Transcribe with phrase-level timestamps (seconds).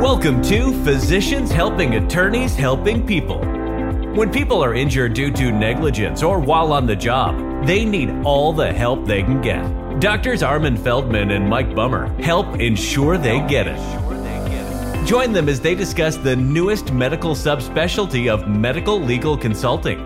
[0.00, 3.38] Welcome to Physicians Helping Attorneys Helping People.
[4.14, 8.54] When people are injured due to negligence or while on the job, they need all
[8.54, 9.62] the help they can get.
[10.00, 15.06] Doctors Armin Feldman and Mike Bummer help ensure they get it.
[15.06, 20.00] Join them as they discuss the newest medical subspecialty of medical legal consulting.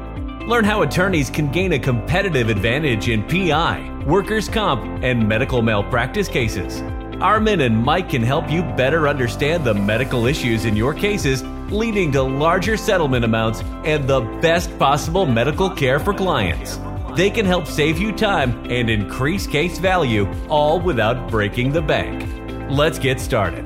[0.49, 6.27] Learn how attorneys can gain a competitive advantage in PI, workers' comp, and medical malpractice
[6.27, 6.83] cases.
[7.21, 12.11] Armin and Mike can help you better understand the medical issues in your cases, leading
[12.13, 16.79] to larger settlement amounts and the best possible medical care for clients.
[17.17, 22.29] They can help save you time and increase case value, all without breaking the bank.
[22.71, 23.65] Let's get started.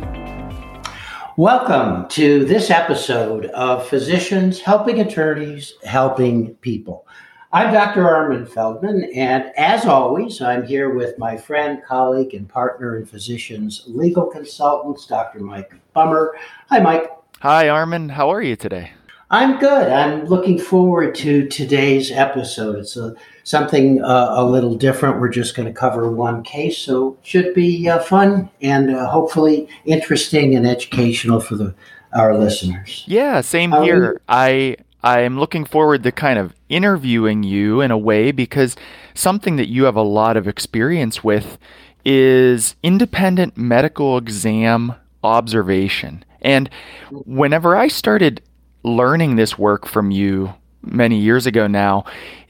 [1.38, 7.07] Welcome to this episode of Physicians Helping Attorneys Helping People.
[7.50, 8.06] I'm Dr.
[8.06, 13.84] Armin Feldman, and as always, I'm here with my friend, colleague, and partner in physicians,
[13.86, 15.40] legal consultants, Dr.
[15.40, 16.36] Mike Bummer.
[16.68, 17.10] Hi, Mike.
[17.40, 18.10] Hi, Armin.
[18.10, 18.92] How are you today?
[19.30, 19.90] I'm good.
[19.90, 22.76] I'm looking forward to today's episode.
[22.80, 25.18] It's a, something uh, a little different.
[25.18, 29.08] We're just going to cover one case, so it should be uh, fun and uh,
[29.08, 31.74] hopefully interesting and educational for the
[32.12, 33.04] our listeners.
[33.06, 34.20] Yeah, same here.
[34.28, 38.76] I I'm looking forward to kind of interviewing you in a way because
[39.14, 41.58] something that you have a lot of experience with
[42.04, 46.24] is independent medical exam observation.
[46.40, 46.70] And
[47.10, 48.42] whenever I started
[48.82, 52.04] learning this work from you many years ago now,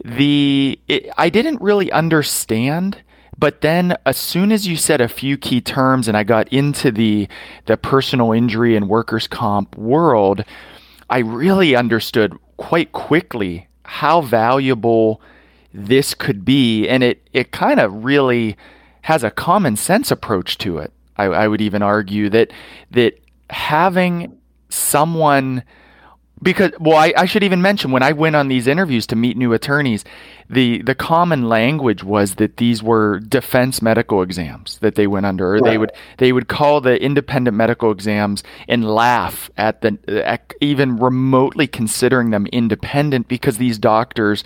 [0.05, 3.03] the it, I didn't really understand
[3.39, 6.91] but then as soon as you said a few key terms and I got into
[6.91, 7.29] the
[7.67, 10.45] the personal injury and workers comp world,
[11.11, 15.21] I really understood quite quickly how valuable
[15.73, 16.89] this could be.
[16.89, 18.57] And it, it kind of really
[19.03, 20.93] has a common sense approach to it.
[21.17, 22.53] I, I would even argue that
[22.91, 23.19] that
[23.51, 25.63] having someone
[26.43, 29.37] because well I, I, should even mention when i went on these interviews to meet
[29.37, 30.05] new attorneys
[30.49, 35.55] the the common language was that these were defense medical exams that they went under
[35.55, 35.65] or right.
[35.65, 40.97] they would they would call the independent medical exams and laugh at the at even
[40.97, 44.45] remotely considering them independent because these doctors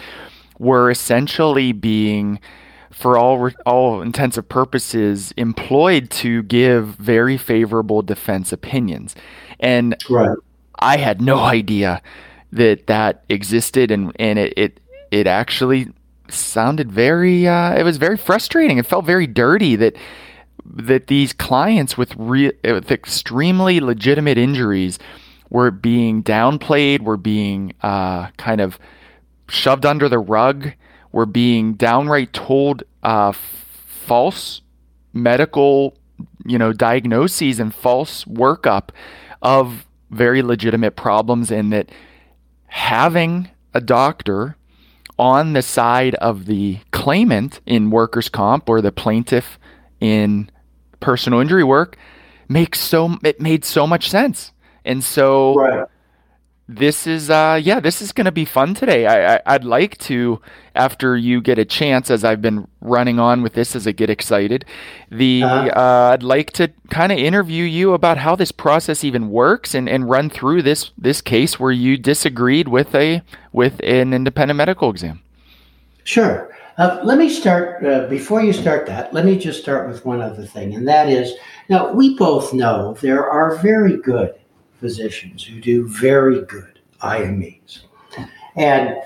[0.58, 2.40] were essentially being
[2.90, 9.14] for all all intensive purposes employed to give very favorable defense opinions
[9.60, 10.36] and right
[10.82, 12.02] I had no idea
[12.52, 15.88] that that existed, and and it it, it actually
[16.28, 17.46] sounded very.
[17.46, 18.78] Uh, it was very frustrating.
[18.78, 19.96] It felt very dirty that
[20.64, 24.98] that these clients with re- with extremely legitimate injuries
[25.50, 28.78] were being downplayed, were being uh, kind of
[29.48, 30.72] shoved under the rug,
[31.12, 34.62] were being downright told uh, false
[35.12, 35.94] medical,
[36.46, 38.90] you know, diagnoses and false workup
[39.42, 41.90] of very legitimate problems in that
[42.66, 44.56] having a doctor
[45.18, 49.58] on the side of the claimant in workers' comp or the plaintiff
[50.00, 50.50] in
[51.00, 51.96] personal injury work
[52.48, 54.52] makes so it made so much sense.
[54.84, 55.88] And so right
[56.76, 59.06] this is uh yeah this is going to be fun today.
[59.06, 60.40] I, I would like to
[60.74, 64.08] after you get a chance as i've been running on with this as i get
[64.08, 64.64] excited
[65.10, 65.68] the uh-huh.
[65.78, 69.86] uh, i'd like to kind of interview you about how this process even works and
[69.88, 73.22] and run through this this case where you disagreed with a
[73.52, 75.20] with an independent medical exam.
[76.04, 76.50] Sure.
[76.78, 80.22] Uh, let me start uh, before you start that let me just start with one
[80.22, 81.34] other thing and that is
[81.68, 84.34] now we both know there are very good
[84.82, 87.84] physicians who do very good IMEs.
[88.56, 88.96] And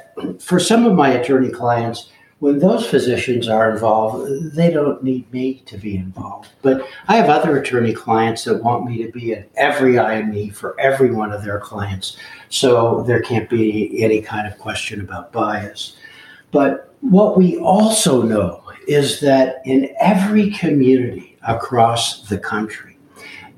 [0.41, 5.63] for some of my attorney clients, when those physicians are involved, they don't need me
[5.67, 6.49] to be involved.
[6.63, 10.79] But I have other attorney clients that want me to be at every IME for
[10.81, 12.17] every one of their clients.
[12.49, 15.97] So there can't be any kind of question about bias.
[16.53, 22.96] But what we also know is that in every community across the country,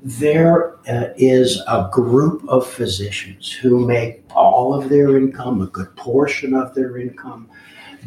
[0.01, 5.93] there uh, is a group of physicians who make all of their income, a good
[5.95, 7.49] portion of their income,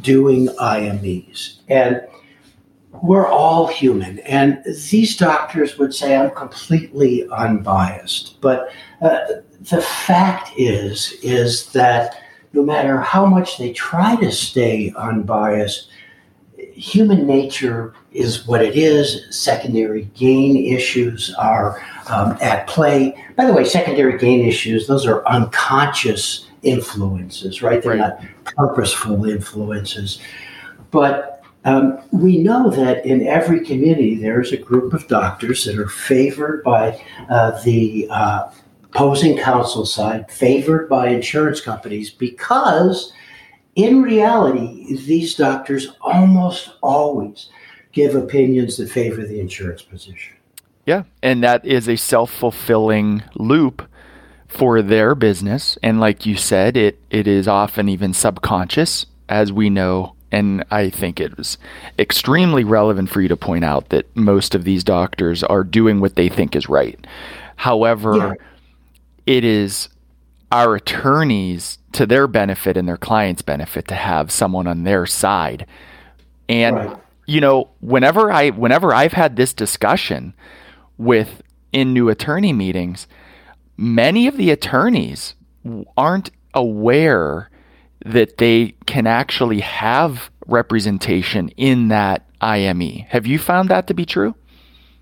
[0.01, 1.61] doing IMEs.
[1.69, 2.01] And
[3.03, 4.21] we're all human.
[4.21, 8.41] And these doctors would say, I'm completely unbiased.
[8.41, 8.71] But
[9.01, 9.19] uh,
[9.61, 12.17] the fact is, is that
[12.53, 15.89] no matter how much they try to stay unbiased,
[16.75, 19.27] human nature is what it is.
[19.37, 23.15] Secondary gain issues are um, at play.
[23.37, 27.83] By the way, secondary gain issues, those are unconscious influences, right?
[27.83, 27.99] They're right.
[27.99, 30.21] not purposeful influences.
[30.91, 31.29] But
[31.65, 36.65] Um, we know that in every community there's a group of doctors that are favored
[36.65, 37.01] by
[37.31, 38.51] uh, the uh,
[38.83, 43.13] opposing counsel side, favored by insurance companies, because
[43.77, 47.49] in reality, these doctors almost always
[47.93, 50.35] give opinions that favor the insurance position.
[50.85, 53.89] Yeah, and that is a self fulfilling loop
[54.53, 55.79] for their business.
[55.83, 60.15] And like you said, it, it is often even subconscious, as we know.
[60.31, 61.59] And I think it was
[61.99, 66.17] extremely relevant for you to point out that most of these doctors are doing what
[66.17, 67.07] they think is right.
[67.57, 68.33] However, yeah.
[69.27, 69.89] it is
[70.51, 75.67] our attorneys to their benefit and their clients' benefit to have someone on their side.
[76.49, 76.97] And right.
[77.27, 80.35] you know, whenever I whenever I've had this discussion
[80.99, 81.43] with
[81.73, 83.07] in new attorney meetings,
[83.77, 85.35] many of the attorneys
[85.97, 87.51] aren't aware
[88.05, 93.07] that they can actually have representation in that IME.
[93.09, 94.35] Have you found that to be true?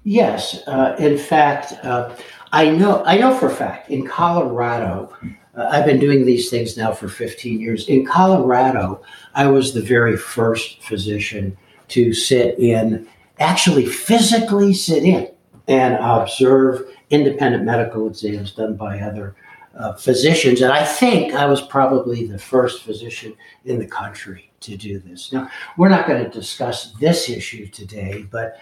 [0.04, 0.62] Yes.
[0.66, 2.14] Uh, in fact, uh,
[2.52, 5.14] I know I know for a fact in Colorado.
[5.54, 7.88] Uh, I've been doing these things now for 15 years.
[7.88, 9.02] In Colorado,
[9.34, 11.56] I was the very first physician
[11.88, 13.06] to sit in,
[13.38, 15.28] actually physically sit in
[15.69, 19.35] and observe independent medical exams done by other
[19.77, 20.61] uh, physicians.
[20.62, 23.35] And I think I was probably the first physician
[23.65, 25.33] in the country to do this.
[25.33, 28.59] Now, we're not going to discuss this issue today, but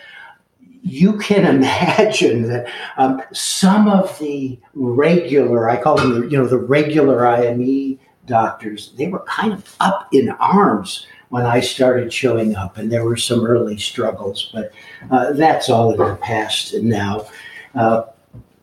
[0.82, 6.46] you can imagine that um, some of the regular, I call them, the, you know,
[6.46, 12.56] the regular IME doctors, they were kind of up in arms when I started showing
[12.56, 14.72] up, and there were some early struggles, but
[15.10, 17.26] uh, that's all in the past now.
[17.74, 18.04] Uh,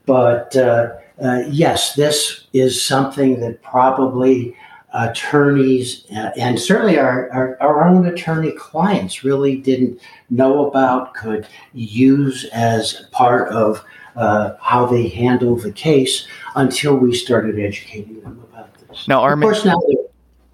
[0.05, 4.55] but uh, uh, yes, this is something that probably
[4.95, 11.45] attorneys uh, and certainly our, our, our, own attorney clients really didn't know about, could
[11.73, 13.83] use as part of
[14.15, 18.69] uh, how they handle the case until we started educating them about.
[19.07, 19.81] Now, Armin, now,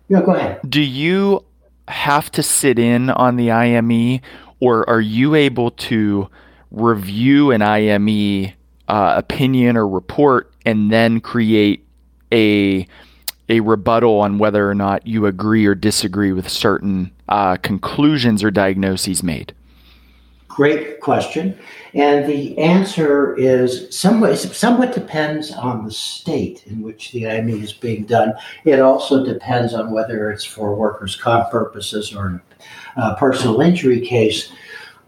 [0.09, 0.59] yeah, go ahead.
[0.67, 1.43] Do you
[1.87, 4.21] have to sit in on the IME,
[4.59, 6.29] or are you able to
[6.71, 8.53] review an IME
[8.87, 11.85] uh, opinion or report and then create
[12.31, 12.87] a
[13.49, 18.51] a rebuttal on whether or not you agree or disagree with certain uh, conclusions or
[18.51, 19.53] diagnoses made?
[20.61, 21.57] Great question.
[21.95, 27.73] And the answer is somewhat, somewhat depends on the state in which the IME is
[27.73, 28.33] being done.
[28.63, 32.43] It also depends on whether it's for workers' comp purposes or
[32.95, 34.51] a personal injury case.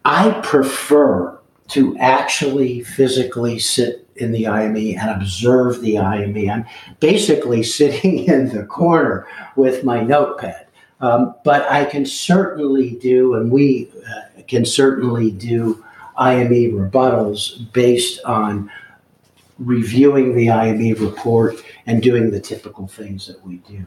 [0.05, 6.49] I prefer to actually physically sit in the IME and observe the IME.
[6.49, 6.65] I'm
[6.99, 10.65] basically sitting in the corner with my notepad.
[10.99, 15.83] Um, but I can certainly do, and we uh, can certainly do
[16.17, 18.69] IME rebuttals based on
[19.59, 21.55] reviewing the IME report
[21.85, 23.85] and doing the typical things that we do.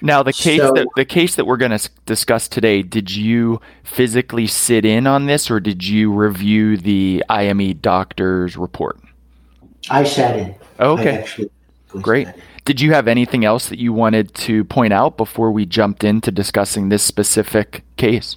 [0.00, 3.60] Now, the case so, that the case that we're going to discuss today, did you
[3.82, 9.00] physically sit in on this, or did you review the IME doctor's report?
[9.90, 10.54] I sat in.
[10.78, 11.26] okay,
[11.88, 12.28] great.
[12.64, 16.30] Did you have anything else that you wanted to point out before we jumped into
[16.30, 18.36] discussing this specific case?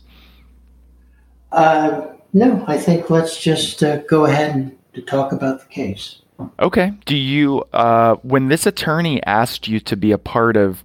[1.51, 6.21] Uh, no, I think let's just uh, go ahead and to talk about the case.
[6.59, 6.93] Okay.
[7.05, 10.83] Do you, uh, when this attorney asked you to be a part of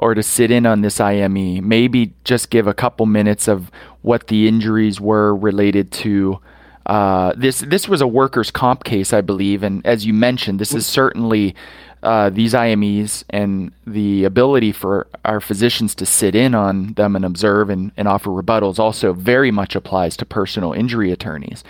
[0.00, 3.70] or to sit in on this IME, maybe just give a couple minutes of
[4.02, 6.40] what the injuries were related to.
[6.86, 10.74] Uh, this this was a workers' comp case, I believe, and as you mentioned, this
[10.74, 11.54] is certainly
[12.02, 17.24] uh, these IMEs and the ability for our physicians to sit in on them and
[17.24, 21.62] observe and, and offer rebuttals also very much applies to personal injury attorneys.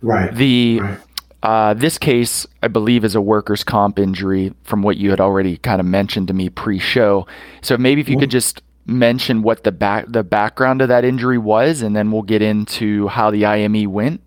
[0.00, 0.34] Right.
[0.34, 0.98] The right.
[1.42, 5.56] Uh, this case, I believe, is a workers' comp injury from what you had already
[5.56, 7.26] kind of mentioned to me pre-show.
[7.62, 11.38] So maybe if you could just mention what the back the background of that injury
[11.38, 14.20] was, and then we'll get into how the IME went.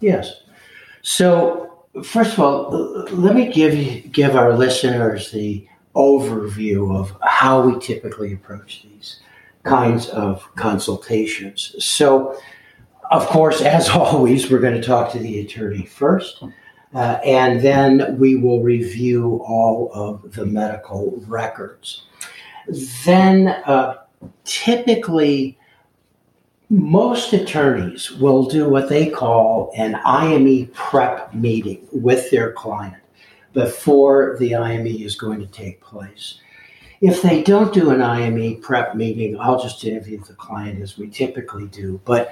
[0.00, 0.42] Yes.
[1.00, 1.69] So
[2.04, 2.70] first of all,
[3.10, 9.20] let me give give our listeners the overview of how we typically approach these
[9.64, 11.74] kinds of consultations.
[11.84, 12.40] So
[13.10, 16.42] of course, as always, we're going to talk to the attorney first,
[16.94, 22.04] uh, and then we will review all of the medical records.
[23.04, 23.96] Then, uh,
[24.44, 25.58] typically,
[26.70, 33.02] most attorneys will do what they call an IME prep meeting with their client
[33.52, 36.40] before the IME is going to take place.
[37.00, 41.08] if they don't do an IME prep meeting, I'll just interview the client as we
[41.08, 41.98] typically do.
[42.04, 42.30] But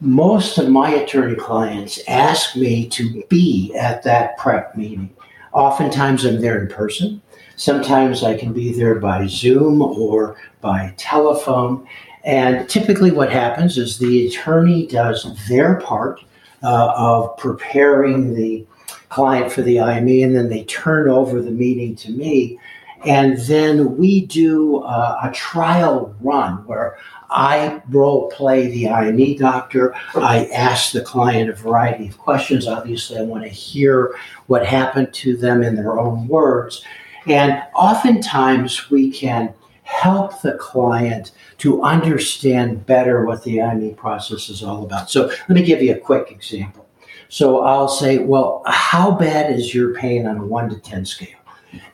[0.00, 5.10] most of my attorney clients ask me to be at that prep meeting.
[5.52, 7.20] Oftentimes I'm there in person.
[7.56, 11.88] Sometimes I can be there by Zoom or by telephone.
[12.24, 16.20] And typically, what happens is the attorney does their part
[16.62, 18.66] uh, of preparing the
[19.08, 22.58] client for the IME, and then they turn over the meeting to me.
[23.04, 26.98] And then we do uh, a trial run where
[27.30, 29.94] I role play the IME doctor.
[30.16, 32.66] I ask the client a variety of questions.
[32.66, 34.14] Obviously, I want to hear
[34.46, 36.82] what happened to them in their own words.
[37.26, 39.54] And oftentimes, we can
[39.88, 45.10] help the client to understand better what the IME process is all about.
[45.10, 46.86] So, let me give you a quick example.
[47.30, 51.38] So, I'll say, Well, how bad is your pain on a 1 to 10 scale?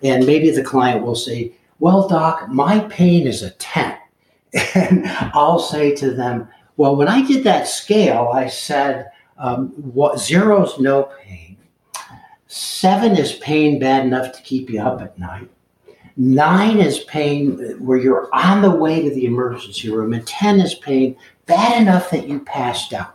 [0.03, 3.97] And maybe the client will say, Well, doc, my pain is a 10.
[4.75, 10.19] And I'll say to them, Well, when I did that scale, I said, um, what,
[10.19, 11.57] Zero's no pain.
[12.47, 15.51] Seven is pain bad enough to keep you up at night.
[16.17, 20.13] Nine is pain where you're on the way to the emergency room.
[20.13, 21.17] And 10 is pain
[21.47, 23.15] bad enough that you passed out.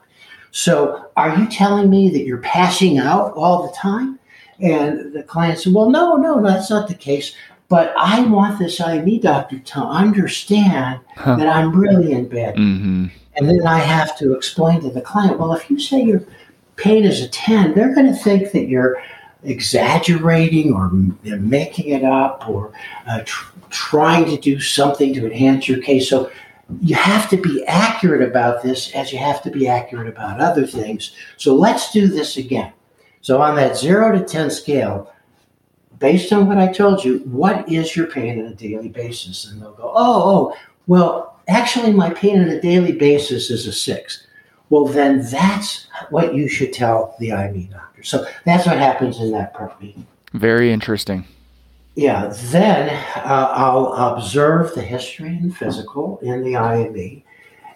[0.52, 4.20] So, are you telling me that you're passing out all the time?
[4.60, 7.36] And the client said, Well, no, no, that's not the case.
[7.70, 11.36] But I want this IME doctor to understand huh.
[11.36, 12.56] that I'm really in bed.
[12.56, 13.08] Mm-hmm.
[13.36, 16.24] And then I have to explain to the client, Well, if you say your
[16.76, 19.02] pain is a 10, they're going to think that you're
[19.44, 20.90] exaggerating or
[21.24, 22.72] making it up or
[23.08, 26.10] uh, tr- trying to do something to enhance your case.
[26.10, 26.32] So
[26.82, 30.68] you have to be accurate about this as you have to be accurate about other
[30.68, 31.16] things.
[31.38, 32.74] So let's do this again.
[33.22, 35.12] So on that zero to 10 scale,
[36.00, 39.50] based on what I told you, what is your pain on a daily basis?
[39.50, 43.74] And they'll go, oh, oh, well, actually, my pain on a daily basis is a
[43.74, 44.26] six.
[44.70, 47.70] Well, then that's what you should tell the IME
[48.04, 50.06] So that's what happens in that meeting.
[50.34, 51.26] Very interesting.
[51.96, 57.24] Yeah, then uh, I'll observe the history and physical in the IME,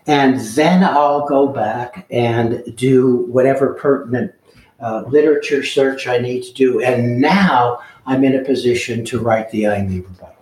[0.08, 4.34] and then I'll go back and do whatever pertinent
[4.80, 6.82] uh, literature search I need to do.
[6.82, 10.36] And now I'm in a position to write the IME rebuttal.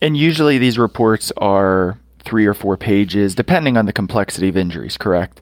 [0.00, 4.96] And usually these reports are three or four pages, depending on the complexity of injuries,
[4.96, 5.40] correct?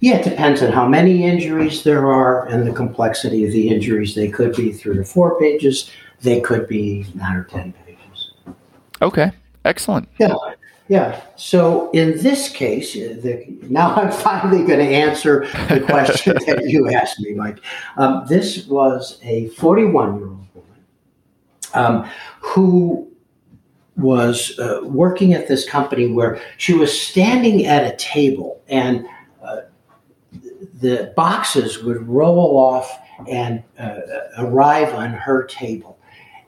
[0.00, 4.14] Yeah, it depends on how many injuries there are and the complexity of the injuries.
[4.14, 8.32] They could be three or four pages, they could be nine or 10 pages.
[9.02, 9.32] Okay,
[9.64, 10.08] excellent.
[10.18, 10.34] Yeah.
[10.88, 11.22] Yeah.
[11.36, 16.64] So in this case, uh, the, now I'm finally going to answer the question that
[16.66, 17.58] you asked me, Mike.
[17.96, 20.84] Um, this was a 41 year old woman
[21.72, 22.10] um,
[22.40, 23.10] who
[23.96, 29.06] was uh, working at this company where she was standing at a table and
[30.84, 34.00] the boxes would roll off and uh,
[34.36, 35.98] arrive on her table.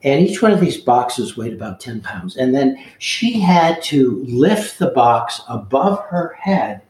[0.03, 2.37] And each one of these boxes weighed about 10 pounds.
[2.37, 6.83] And then she had to lift the box above her head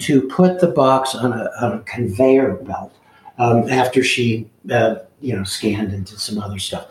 [0.00, 2.92] to put the box on a, on a conveyor belt
[3.38, 6.88] um, after she, uh, you know, scanned and did some other stuff.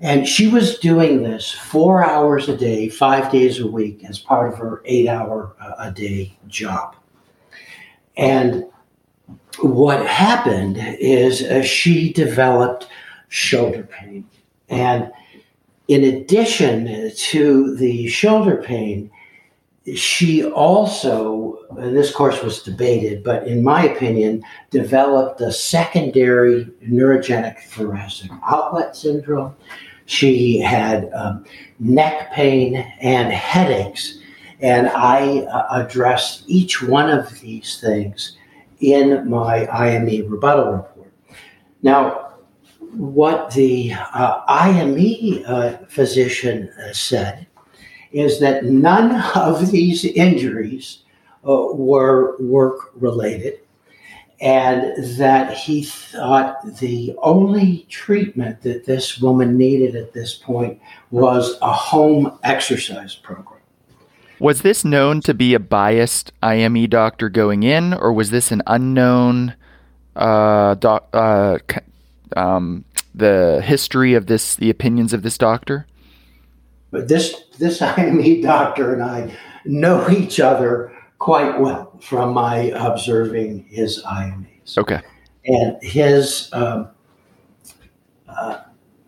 [0.00, 4.52] And she was doing this four hours a day, five days a week, as part
[4.52, 6.94] of her eight hour uh, a day job.
[8.16, 8.66] And
[9.60, 12.88] what happened is uh, she developed
[13.28, 14.28] shoulder pain.
[14.68, 15.10] And
[15.88, 19.10] in addition to the shoulder pain,
[19.94, 28.30] she also, this course was debated, but in my opinion, developed a secondary neurogenic thoracic
[28.46, 29.54] outlet syndrome.
[30.06, 31.44] She had um,
[31.78, 34.18] neck pain and headaches.
[34.60, 38.38] And I uh, addressed each one of these things
[38.80, 41.12] in my IME rebuttal report.
[41.82, 42.34] Now,
[42.92, 47.46] what the uh, IME uh, physician uh, said
[48.12, 51.00] is that none of these injuries
[51.46, 53.60] uh, were work related,
[54.40, 61.58] and that he thought the only treatment that this woman needed at this point was
[61.60, 63.53] a home exercise program.
[64.38, 68.62] Was this known to be a biased IME doctor going in, or was this an
[68.66, 69.54] unknown
[70.16, 71.58] uh, doc, uh,
[72.36, 75.86] um, the history of this, the opinions of this doctor?
[76.90, 83.66] But this this IME doctor and I know each other quite well from my observing
[83.68, 84.78] his IMEs.
[84.78, 85.00] Okay.
[85.46, 86.88] And his, um,
[88.28, 88.60] uh,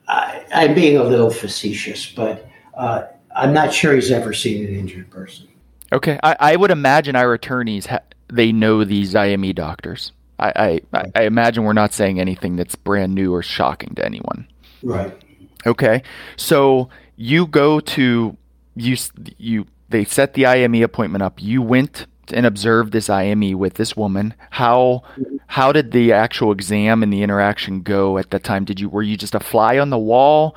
[0.09, 3.05] I, I'm being a little facetious, but uh,
[3.37, 5.49] I'm not sure he's ever seen an injured person.
[5.93, 10.13] Okay, I, I would imagine our attorneys ha- they know these IME doctors.
[10.39, 14.49] I, I, I imagine we're not saying anything that's brand new or shocking to anyone.
[14.83, 15.17] Right.
[15.65, 16.03] Okay,
[16.37, 18.37] so you go to
[18.75, 18.97] you
[19.39, 21.43] you they set the IME appointment up.
[21.43, 24.35] You went and observed this IME with this woman.
[24.51, 25.03] How
[25.47, 28.65] how did the actual exam and the interaction go at that time?
[28.65, 30.57] Did you were you just a fly on the wall?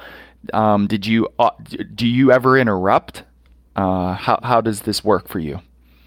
[0.53, 1.51] Um, did you uh,
[1.93, 3.23] do you ever interrupt?
[3.75, 5.61] Uh, how how does this work for you?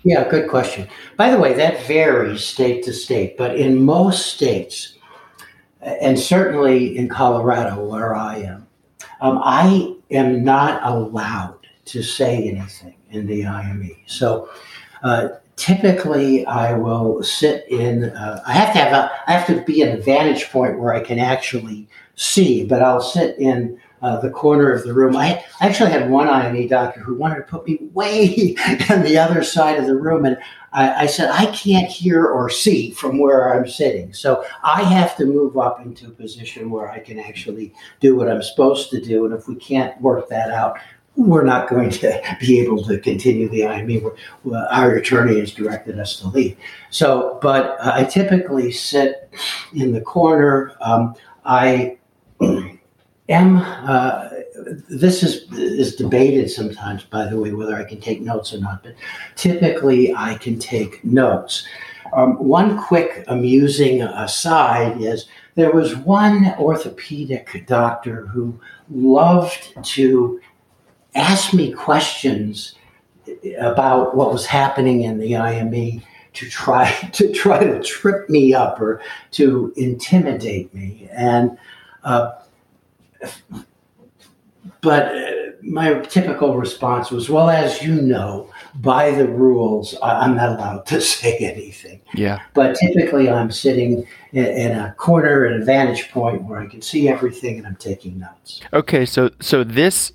[0.04, 0.88] Yeah, good question.
[1.16, 4.94] By the way, that varies state to state, but in most states,
[5.80, 8.66] and certainly in Colorado, where I am,
[9.20, 13.96] um, I am not allowed to say anything in the IME.
[14.06, 14.48] So
[15.04, 18.04] uh, typically, I will sit in.
[18.04, 19.10] Uh, I have to have a.
[19.28, 23.00] I have to be in a vantage point where I can actually see, but I'll
[23.00, 25.16] sit in uh, the corner of the room.
[25.16, 28.56] I actually had one IME doctor who wanted to put me way
[28.90, 30.36] on the other side of the room, and
[30.72, 35.16] I, I, said I can't hear or see from where I'm sitting, so I have
[35.18, 39.00] to move up into a position where I can actually do what I'm supposed to
[39.00, 39.24] do.
[39.24, 40.78] And if we can't work that out,
[41.16, 44.10] we're not going to be able to continue the IME.
[44.70, 46.56] Our attorney has directed us to leave.
[46.90, 49.30] So, but I typically sit
[49.74, 50.74] in the corner.
[50.80, 51.98] Um, I
[53.28, 54.28] am uh,
[54.88, 58.82] this is is debated sometimes by the way whether i can take notes or not
[58.82, 58.94] but
[59.36, 61.66] typically i can take notes.
[62.12, 68.58] Um, one quick amusing aside is there was one orthopedic doctor who
[68.90, 70.40] loved to
[71.14, 72.74] ask me questions
[73.58, 76.02] about what was happening in the IME
[76.34, 79.00] to try to try to trip me up or
[79.32, 81.08] to intimidate me.
[81.12, 81.56] And
[82.04, 82.32] uh,
[84.80, 85.30] but uh,
[85.62, 91.00] my typical response was, well, as you know, by the rules, I'm not allowed to
[91.00, 92.00] say anything.
[92.14, 92.40] Yeah.
[92.54, 97.08] But typically, I'm sitting in a corner at a vantage point where I can see
[97.08, 98.60] everything and I'm taking notes.
[98.72, 100.12] Okay, so so this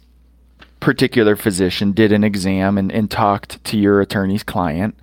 [0.80, 4.98] particular physician did an exam and, and talked to your attorney's client.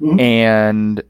[0.00, 0.20] Mm-hmm.
[0.20, 1.02] And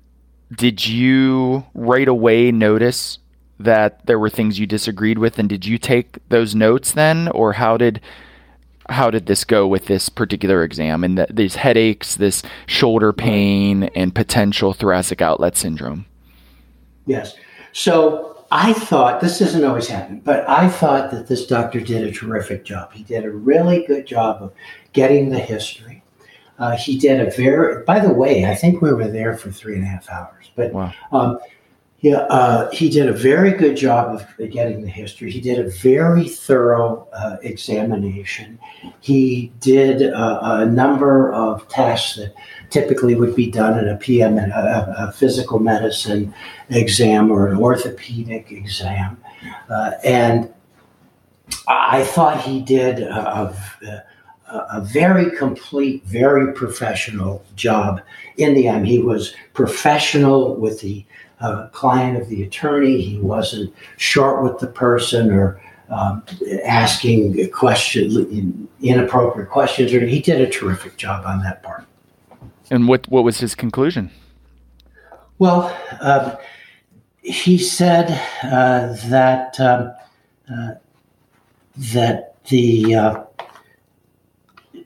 [0.53, 3.19] did you right away notice
[3.61, 7.29] that there were things you disagreed with and did you take those notes then?
[7.29, 8.01] Or how did
[8.89, 13.85] how did this go with this particular exam and the, these headaches this shoulder pain
[13.95, 16.07] and potential thoracic outlet syndrome?
[17.07, 17.37] Yes.
[17.73, 22.11] So i thought this doesn't always happen but i thought that this doctor did a
[22.11, 22.93] terrific job.
[22.93, 24.53] He did a really good job of
[24.93, 26.03] getting the history.
[26.59, 29.77] Uh, he did a very by the way i think we were there for three
[29.77, 30.93] and a half hours but wow.
[31.13, 31.39] um,
[32.03, 35.31] yeah, uh, he did a very good job of getting the history.
[35.31, 38.59] He did a very thorough uh, examination.
[39.01, 42.33] He did a, a, number of tests that
[42.71, 46.33] typically would be done in a PM, a, a physical medicine
[46.71, 49.23] exam or an orthopedic exam.
[49.69, 50.51] Uh, and
[51.69, 53.55] I thought he did a,
[54.49, 58.01] a, very complete, very professional job
[58.39, 58.87] in the end.
[58.87, 61.05] He was professional with the
[61.41, 63.01] a client of the attorney.
[63.01, 66.23] He wasn't short with the person or um,
[66.65, 68.17] asking questions,
[68.81, 69.93] inappropriate questions.
[69.93, 71.85] Or he did a terrific job on that part.
[72.71, 74.11] And what what was his conclusion?
[75.39, 76.37] Well, um,
[77.23, 78.11] he said
[78.45, 79.93] uh, that um,
[80.53, 80.75] uh,
[81.77, 83.25] that the uh,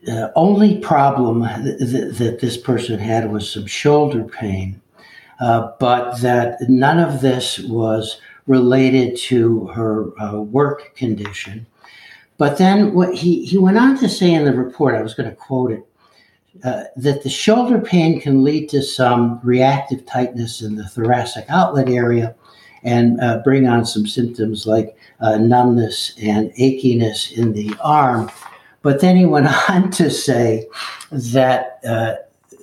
[0.09, 4.81] uh only problem th- that this person had was some shoulder pain
[5.39, 11.65] uh, but that none of this was related to her uh, work condition.
[12.37, 15.29] But then what he, he went on to say in the report, I was going
[15.29, 15.87] to quote it,
[16.63, 21.89] uh, that the shoulder pain can lead to some reactive tightness in the thoracic outlet
[21.89, 22.35] area
[22.83, 28.29] and uh, bring on some symptoms like uh, numbness and achiness in the arm.
[28.83, 30.67] But then he went on to say
[31.11, 32.15] that uh,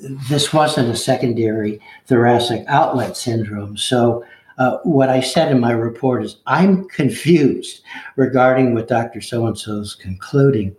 [0.02, 3.76] this wasn't a secondary thoracic outlet syndrome.
[3.76, 4.24] So,
[4.58, 7.82] uh, what I said in my report is I'm confused
[8.16, 9.20] regarding what Dr.
[9.20, 10.76] So and so is concluding.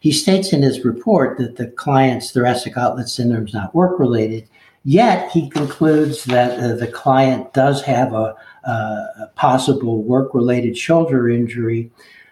[0.00, 4.48] He states in his report that the client's thoracic outlet syndrome is not work related,
[4.84, 11.28] yet he concludes that uh, the client does have a, a possible work related shoulder
[11.28, 11.90] injury,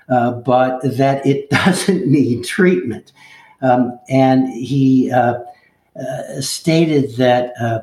[0.08, 3.12] uh, but that it doesn't need treatment.
[3.62, 5.38] Um, and he uh,
[6.00, 7.80] uh, stated that uh,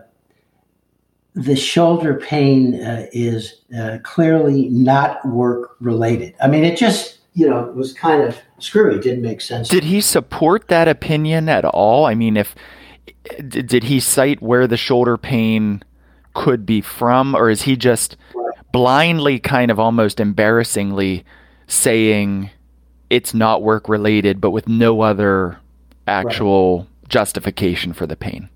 [1.35, 6.35] the shoulder pain uh, is uh, clearly not work related.
[6.41, 8.99] I mean, it just you know, was kind of screwy.
[8.99, 9.69] Didn't make sense.
[9.69, 12.07] Did he support that opinion at all?
[12.07, 12.55] I mean, if
[13.47, 15.83] did he cite where the shoulder pain
[16.33, 18.17] could be from, or is he just
[18.71, 21.25] blindly, kind of almost embarrassingly
[21.67, 22.49] saying
[23.11, 25.59] it's not work related, but with no other
[26.07, 26.87] actual right.
[27.07, 28.49] Justification for the pain?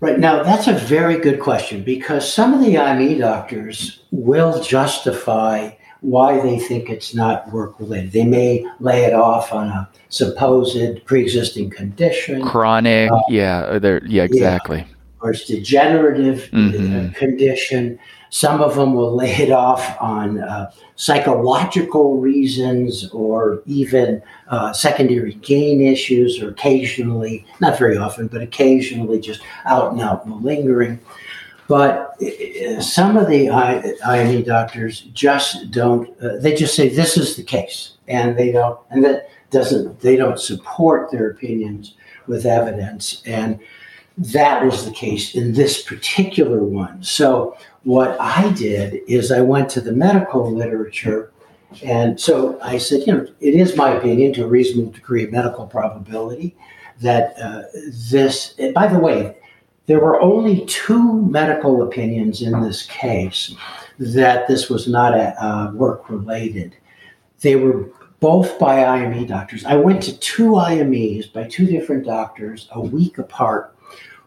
[0.00, 5.70] Right now, that's a very good question because some of the IME doctors will justify
[6.00, 8.10] why they think it's not work related.
[8.10, 14.78] They may lay it off on a supposed pre-existing condition, chronic, uh, yeah, yeah, exactly,
[14.78, 17.10] yeah, or it's degenerative mm-hmm.
[17.10, 17.98] condition.
[18.32, 25.34] Some of them will lay it off on uh, psychological reasons or even uh, secondary
[25.34, 30.98] gain issues, or occasionally, not very often, but occasionally just out and out malingering.
[31.68, 37.36] But uh, some of the IME doctors just don't, uh, they just say this is
[37.36, 37.92] the case.
[38.08, 43.22] And they don't, and that doesn't, they don't support their opinions with evidence.
[43.26, 43.60] And
[44.18, 47.02] that was the case in this particular one.
[47.02, 51.32] So what I did is I went to the medical literature.
[51.82, 55.32] And so I said, you know, it is my opinion to a reasonable degree of
[55.32, 56.54] medical probability
[57.00, 57.62] that uh,
[58.10, 59.36] this, by the way,
[59.86, 63.54] there were only two medical opinions in this case
[63.98, 66.76] that this was not uh, work related.
[67.40, 67.88] They were
[68.20, 69.64] both by IME doctors.
[69.64, 73.74] I went to two IMEs by two different doctors a week apart.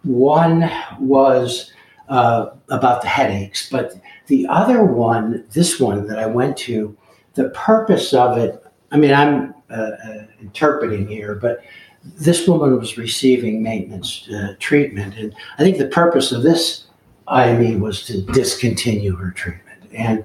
[0.05, 1.71] One was
[2.07, 3.69] uh, about the headaches.
[3.69, 3.93] But
[4.27, 6.95] the other one, this one that I went to,
[7.33, 11.63] the purpose of it, I mean, I'm uh, uh, interpreting here, but
[12.03, 15.15] this woman was receiving maintenance uh, treatment.
[15.17, 16.85] And I think the purpose of this
[17.27, 19.81] IME was to discontinue her treatment.
[19.91, 20.23] And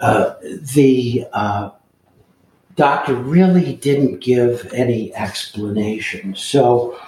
[0.00, 0.34] uh,
[0.74, 1.70] the uh,
[2.76, 6.34] doctor really didn't give any explanation.
[6.34, 6.98] So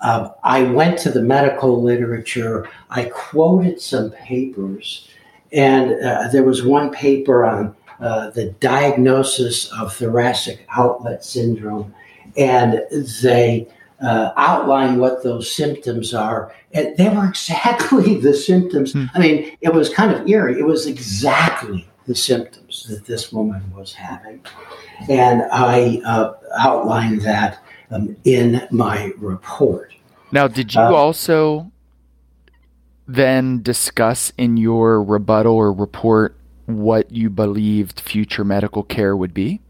[0.00, 2.68] uh, I went to the medical literature.
[2.90, 5.08] I quoted some papers,
[5.52, 11.94] and uh, there was one paper on uh, the diagnosis of thoracic outlet syndrome,
[12.36, 12.82] and
[13.22, 13.66] they
[14.00, 16.54] uh, outline what those symptoms are.
[16.72, 18.92] And they were exactly the symptoms.
[18.92, 19.06] Hmm.
[19.14, 20.58] I mean, it was kind of eerie.
[20.58, 24.40] It was exactly the symptoms that this woman was having.
[25.08, 27.58] And I uh, outlined that
[27.90, 29.92] um, in my report.
[30.32, 31.70] Now, did you uh, also
[33.06, 39.60] then discuss in your rebuttal or report what you believed future medical care would be?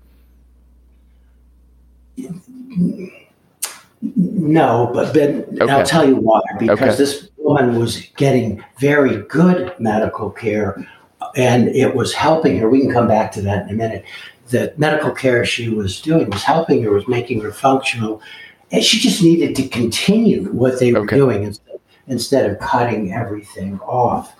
[4.00, 5.72] No, but Ben, okay.
[5.72, 6.40] I'll tell you why.
[6.58, 6.96] Because okay.
[6.96, 10.86] this woman was getting very good medical care
[11.34, 12.70] and it was helping her.
[12.70, 14.04] We can come back to that in a minute
[14.48, 18.20] the medical care she was doing was helping her, was making her functional,
[18.70, 21.16] and she just needed to continue what they were okay.
[21.16, 24.34] doing instead, instead of cutting everything off.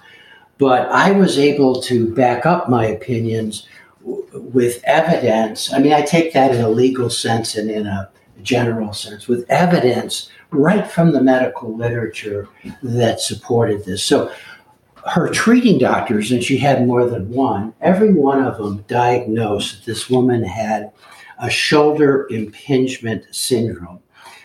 [0.59, 3.69] But I was able to back up my opinions
[4.01, 5.73] w- with evidence.
[5.73, 8.09] I mean, I take that in a legal sense and in a
[8.42, 12.49] general sense, with evidence right from the medical literature
[12.83, 14.03] that supported this.
[14.03, 14.33] So
[15.07, 19.87] her treating doctors, and she had more than one, every one of them diagnosed that
[19.87, 20.92] this woman had
[21.38, 24.01] a shoulder impingement syndrome.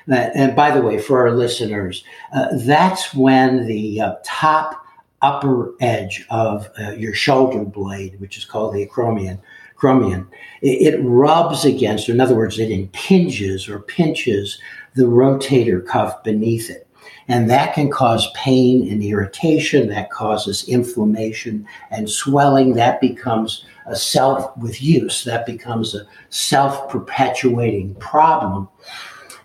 [0.10, 4.84] Uh, and by the way, for our listeners, uh, that's when the uh, top
[5.22, 9.40] upper edge of uh, your shoulder blade, which is called the acromion,
[9.78, 10.28] acromion
[10.62, 14.60] it, it rubs against, or in other words, it impinges or pinches
[14.96, 16.88] the rotator cuff beneath it.
[17.32, 19.88] And that can cause pain and irritation.
[19.88, 22.74] That causes inflammation and swelling.
[22.74, 28.68] That becomes a self, with use, that becomes a self perpetuating problem.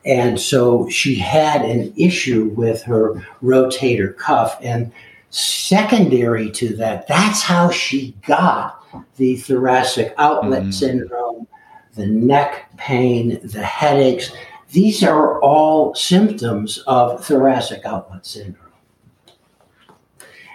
[0.05, 4.59] And so she had an issue with her rotator cuff.
[4.61, 4.90] And
[5.31, 8.83] secondary to that, that's how she got
[9.16, 10.70] the thoracic outlet mm-hmm.
[10.72, 11.46] syndrome,
[11.94, 14.33] the neck pain, the headaches
[14.70, 18.72] these are all symptoms of thoracic outlet syndrome.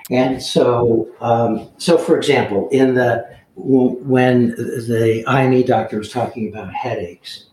[0.10, 6.74] And so, um, so for example, in the when the IME doctor was talking about
[6.74, 7.45] headaches,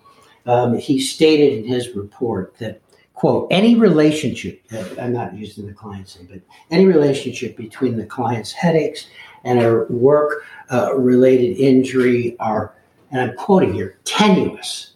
[0.47, 2.81] um, he stated in his report that
[3.19, 4.63] quote any relationship
[5.01, 6.41] i'm not using the client's name but
[6.71, 9.09] any relationship between the client's headaches
[9.43, 12.73] and a work uh, related injury are
[13.11, 14.95] and i'm quoting here tenuous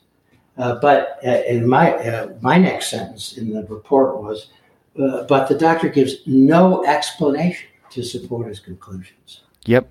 [0.58, 4.48] uh, but uh, in my uh, my next sentence in the report was,
[5.00, 9.42] uh, but the doctor gives no explanation to support his conclusions.
[9.64, 9.90] Yep.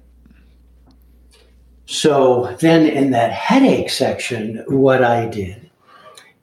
[1.86, 5.70] So then in that headache section, what I did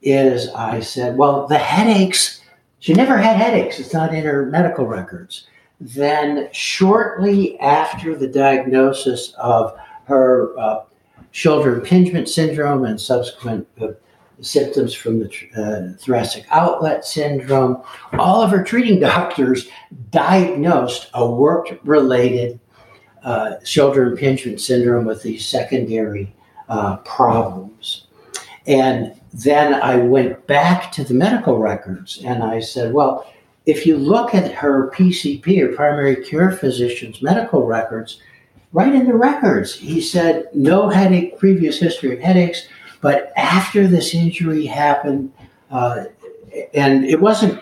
[0.01, 2.41] is I said, well, the headaches,
[2.79, 3.79] she never had headaches.
[3.79, 5.47] It's not in her medical records.
[5.81, 10.83] Then, shortly after the diagnosis of her uh,
[11.31, 13.87] shoulder impingement syndrome and subsequent uh,
[14.41, 17.81] symptoms from the uh, thoracic outlet syndrome,
[18.13, 19.69] all of her treating doctors
[20.11, 22.59] diagnosed a work related
[23.23, 26.33] uh, shoulder impingement syndrome with these secondary
[26.69, 28.07] uh, problems.
[28.65, 33.31] And then I went back to the medical records and I said, well,
[33.65, 38.19] if you look at her PCP or primary care physician's medical records,
[38.71, 42.67] right in the records, he said no headache, previous history of headaches,
[43.01, 45.31] but after this injury happened,
[45.71, 46.05] uh,
[46.73, 47.61] and it wasn't,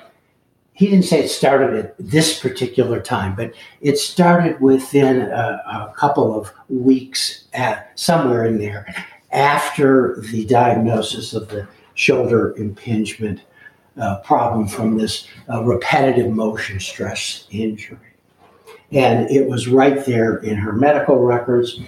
[0.74, 5.94] he didn't say it started at this particular time, but it started within a, a
[5.98, 8.86] couple of weeks, at, somewhere in there,
[9.32, 13.42] after the diagnosis of the shoulder impingement
[14.00, 17.98] uh, problem from this uh, repetitive motion stress injury.
[18.92, 21.80] And it was right there in her medical records.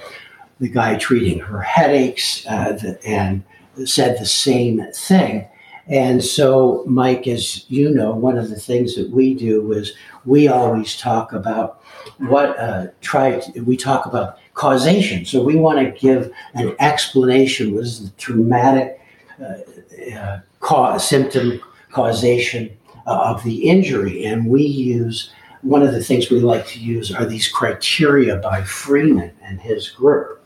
[0.60, 3.44] The guy treating her headaches uh, the, and
[3.86, 5.48] said the same thing.
[5.88, 9.94] And so, Mike, as you know, one of the things that we do is
[10.24, 11.82] we always talk about
[12.20, 13.42] what uh, try.
[13.56, 15.26] We talk about causation.
[15.26, 17.74] So we want to give an explanation.
[17.74, 19.02] Was the traumatic
[19.42, 21.60] uh, uh, cause, symptom
[21.92, 22.70] causation
[23.08, 24.26] uh, of the injury?
[24.26, 25.32] And we use
[25.64, 29.90] one of the things we like to use are these criteria by Freeman and his
[29.90, 30.39] group.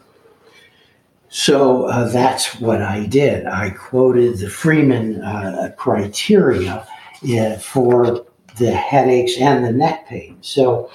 [1.33, 3.47] So uh, that's what I did.
[3.47, 6.87] I quoted the Freeman uh, criteria
[7.27, 10.37] uh, for the headaches and the neck pain.
[10.41, 10.91] So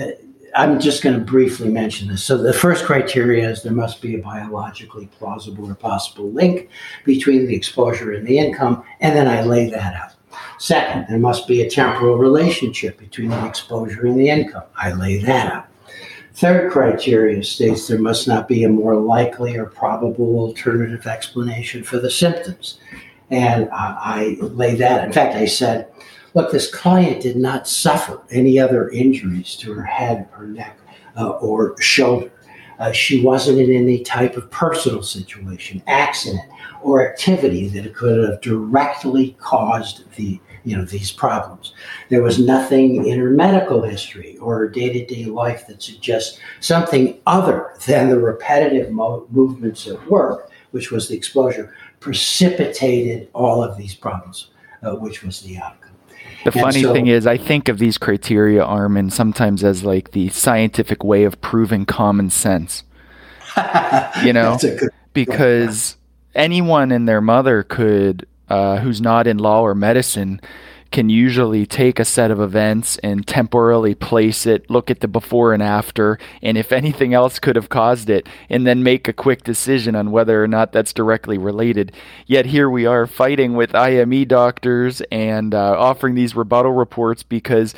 [0.00, 0.06] uh,
[0.56, 2.24] I'm just going to briefly mention this.
[2.24, 6.70] So the first criteria is there must be a biologically plausible or possible link
[7.04, 10.14] between the exposure and the income, and then I lay that out.
[10.58, 14.64] Second, there must be a temporal relationship between the exposure and the income.
[14.76, 15.67] I lay that out.
[16.38, 21.98] Third criteria states there must not be a more likely or probable alternative explanation for
[21.98, 22.78] the symptoms.
[23.28, 25.04] And I, I lay that.
[25.04, 25.88] In fact, I said,
[26.34, 30.78] look, this client did not suffer any other injuries to her head or neck
[31.16, 32.30] uh, or shoulder.
[32.78, 36.48] Uh, she wasn't in any type of personal situation, accident,
[36.82, 41.72] or activity that could have directly caused the you know these problems.
[42.08, 47.74] There was nothing in her medical history or her day-to-day life that suggests something other
[47.86, 53.94] than the repetitive mo- movements at work, which was the exposure, precipitated all of these
[53.94, 54.50] problems,
[54.82, 55.88] uh, which was the outcome.
[56.44, 60.12] The and funny so, thing is, I think of these criteria, Armin, sometimes as like
[60.12, 62.84] the scientific way of proving common sense.
[64.24, 64.58] you know,
[65.12, 65.96] because
[66.34, 70.40] anyone and their mother could uh, who's not in law or medicine
[70.90, 75.52] can usually take a set of events and temporarily place it, look at the before
[75.52, 79.44] and after, and if anything else could have caused it, and then make a quick
[79.44, 81.92] decision on whether or not that's directly related.
[82.26, 87.74] Yet here we are fighting with IME doctors and uh, offering these rebuttal reports because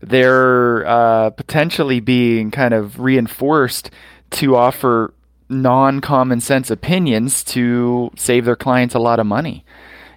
[0.00, 3.90] they're uh, potentially being kind of reinforced
[4.30, 5.14] to offer
[5.48, 9.64] non common sense opinions to save their clients a lot of money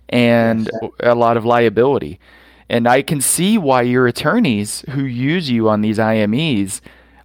[0.09, 2.19] and a lot of liability.
[2.69, 6.81] And I can see why your attorneys who use you on these IMEs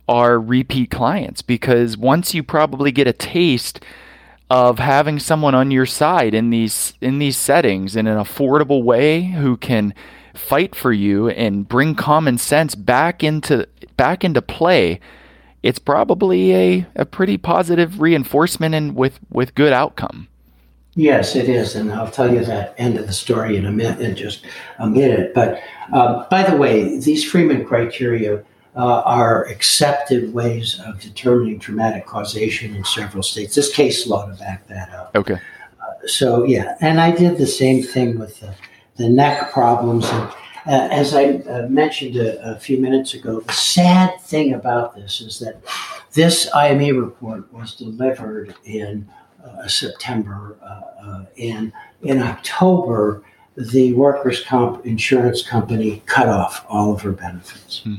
[0.08, 3.80] are repeat clients because once you probably get a taste
[4.50, 9.22] of having someone on your side in these in these settings in an affordable way
[9.22, 9.94] who can
[10.34, 13.66] fight for you and bring common sense back into
[13.96, 14.98] back into play
[15.62, 20.26] it's probably a, a pretty positive reinforcement and with with good outcome
[21.00, 24.02] Yes, it is, and I'll tell you that end of the story in a minute,
[24.02, 24.44] in just
[24.78, 25.32] a minute.
[25.32, 25.58] But
[25.94, 28.44] uh, by the way, these Freeman criteria
[28.76, 33.54] uh, are accepted ways of determining traumatic causation in several states.
[33.54, 35.16] This case law to back that up.
[35.16, 35.36] Okay.
[35.80, 38.54] Uh, so yeah, and I did the same thing with the,
[38.96, 40.06] the neck problems.
[40.10, 40.28] And
[40.66, 45.22] uh, as I uh, mentioned a, a few minutes ago, the sad thing about this
[45.22, 45.62] is that
[46.12, 49.08] this IME report was delivered in
[49.66, 51.72] September, uh, uh, and
[52.02, 53.22] in October,
[53.56, 57.82] the workers' comp insurance company cut off all of her benefits.
[57.82, 57.96] Hmm.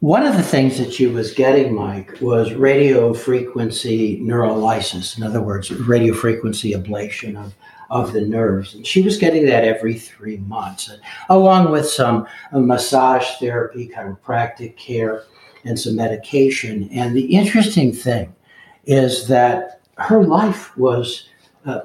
[0.00, 5.16] One of the things that she was getting, Mike, was radio frequency neurolysis.
[5.16, 7.54] In other words, radio frequency ablation of,
[7.88, 8.74] of the nerves.
[8.74, 10.90] And she was getting that every three months,
[11.30, 15.22] along with some massage therapy, chiropractic care,
[15.64, 16.90] and some medication.
[16.92, 18.34] And the interesting thing
[18.84, 21.28] is that her life was
[21.66, 21.80] uh,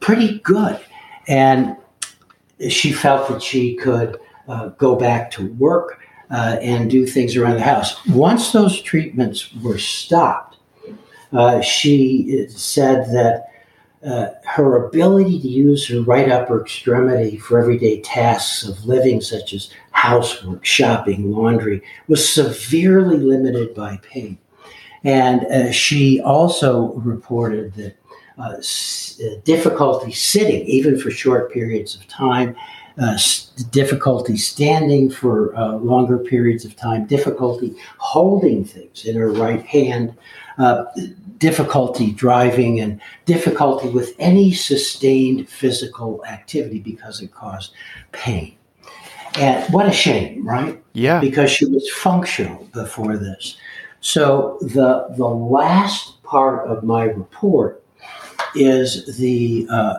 [0.00, 0.78] pretty good.
[1.28, 1.76] And
[2.68, 7.54] she felt that she could uh, go back to work uh, and do things around
[7.56, 8.04] the house.
[8.06, 10.56] Once those treatments were stopped,
[11.32, 13.46] uh, she said that
[14.04, 19.54] uh, her ability to use her right upper extremity for everyday tasks of living, such
[19.54, 24.38] as housework, shopping, laundry, was severely limited by pain.
[25.04, 27.96] And uh, she also reported that
[28.38, 32.56] uh, s- uh, difficulty sitting, even for short periods of time,
[32.98, 33.18] uh,
[33.70, 40.14] difficulty standing for uh, longer periods of time, difficulty holding things in her right hand,
[40.58, 40.84] uh,
[41.38, 47.72] difficulty driving, and difficulty with any sustained physical activity because it caused
[48.12, 48.56] pain.
[49.36, 50.80] And what a shame, right?
[50.92, 51.20] Yeah.
[51.20, 53.56] Because she was functional before this.
[54.04, 57.82] So the the last part of my report
[58.54, 59.94] is the uh,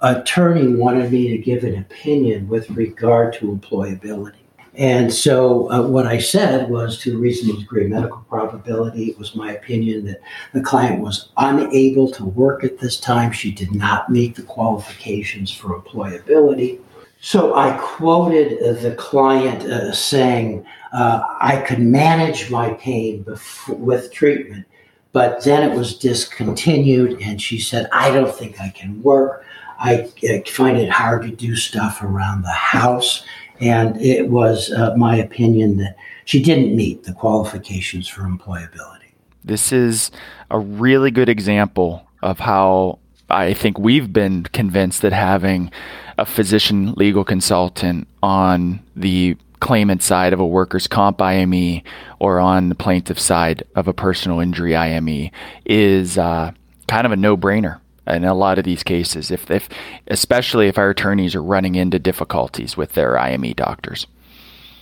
[0.00, 4.40] attorney wanted me to give an opinion with regard to employability.
[4.74, 9.34] And so, uh, what I said was to a reasonable degree medical probability, it was
[9.34, 10.22] my opinion that
[10.54, 13.32] the client was unable to work at this time.
[13.32, 16.80] She did not meet the qualifications for employability.
[17.20, 23.24] So, I quoted the client uh, saying, uh, I could manage my pain
[23.68, 24.66] with treatment,
[25.12, 27.20] but then it was discontinued.
[27.20, 29.44] And she said, I don't think I can work.
[29.78, 30.10] I
[30.46, 33.24] find it hard to do stuff around the house.
[33.60, 39.12] And it was uh, my opinion that she didn't meet the qualifications for employability.
[39.44, 40.10] This is
[40.50, 42.98] a really good example of how
[43.30, 45.70] I think we've been convinced that having
[46.18, 51.82] a physician legal consultant on the claimant side of a workers' comp IME
[52.18, 55.30] or on the plaintiff side of a personal injury IME
[55.64, 56.52] is uh,
[56.88, 59.68] kind of a no brainer in a lot of these cases, if, if
[60.08, 64.06] especially if our attorneys are running into difficulties with their IME doctors.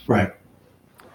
[0.07, 0.33] Right.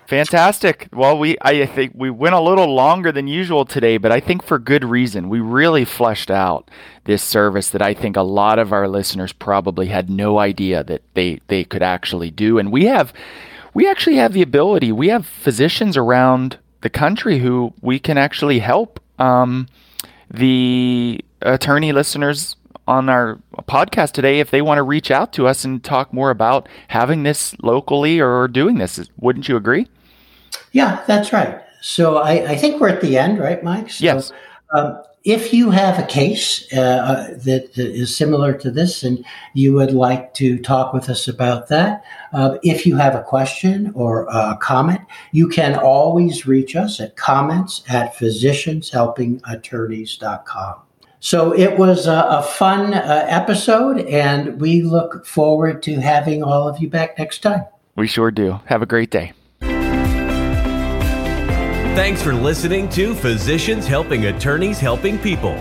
[0.07, 0.89] Fantastic.
[0.93, 4.43] Well, we I think we went a little longer than usual today, but I think
[4.43, 5.29] for good reason.
[5.29, 6.69] We really fleshed out
[7.05, 11.01] this service that I think a lot of our listeners probably had no idea that
[11.13, 12.59] they they could actually do.
[12.59, 13.13] And we have
[13.73, 14.91] we actually have the ability.
[14.91, 18.99] We have physicians around the country who we can actually help.
[19.19, 19.67] Um,
[20.29, 22.55] the attorney listeners
[22.87, 26.29] on our podcast today if they want to reach out to us and talk more
[26.29, 29.09] about having this locally or doing this.
[29.17, 29.87] Wouldn't you agree?
[30.71, 31.61] Yeah, that's right.
[31.81, 33.89] So I, I think we're at the end, right, Mike?
[33.89, 34.31] So, yes.
[34.75, 39.73] Um, if you have a case uh, uh that is similar to this and you
[39.73, 44.27] would like to talk with us about that, uh, if you have a question or
[44.29, 44.99] a comment,
[45.31, 50.75] you can always reach us at comments at physicianshelpingattorneys.com.
[51.19, 56.67] So it was a, a fun uh, episode, and we look forward to having all
[56.67, 57.63] of you back next time.
[57.95, 58.59] We sure do.
[58.65, 59.31] Have a great day.
[61.95, 65.55] Thanks for listening to Physicians Helping Attorneys Helping People.